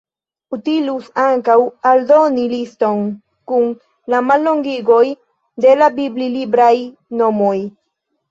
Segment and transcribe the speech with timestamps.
[0.55, 1.57] Utilus ankaŭ
[1.89, 3.03] aldoni liston
[3.51, 3.69] kun
[4.13, 5.03] la mallongigoj
[5.67, 6.73] de la bibli-libraj
[7.21, 7.55] nomoj.